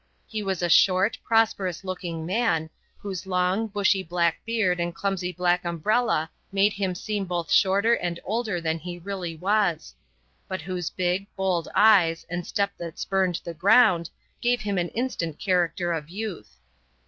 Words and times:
He 0.25 0.41
was 0.41 0.63
a 0.63 0.67
short, 0.67 1.15
prosperous 1.23 1.83
looking 1.83 2.25
man, 2.25 2.71
whose 2.97 3.27
long, 3.27 3.67
bushy 3.67 4.01
black 4.01 4.43
beard 4.45 4.79
and 4.79 4.95
clumsy 4.95 5.31
black 5.31 5.63
umbrella 5.63 6.31
made 6.51 6.73
him 6.73 6.95
seem 6.95 7.25
both 7.25 7.51
shorter 7.51 7.93
and 7.93 8.19
older 8.23 8.59
than 8.59 8.79
he 8.79 8.97
really 8.97 9.35
was; 9.35 9.93
but 10.47 10.63
whose 10.63 10.89
big, 10.89 11.27
bold 11.35 11.67
eyes, 11.75 12.25
and 12.31 12.47
step 12.47 12.71
that 12.79 12.97
spurned 12.97 13.41
the 13.43 13.53
ground, 13.53 14.09
gave 14.41 14.61
him 14.61 14.79
an 14.79 14.89
instant 14.89 15.37
character 15.37 15.91
of 15.93 16.09
youth. 16.09 16.57